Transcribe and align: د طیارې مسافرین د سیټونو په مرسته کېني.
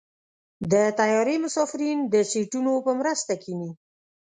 د 0.71 0.73
طیارې 0.99 1.35
مسافرین 1.45 1.97
د 2.13 2.15
سیټونو 2.31 2.73
په 2.85 2.91
مرسته 2.99 3.33
کېني. 3.43 3.71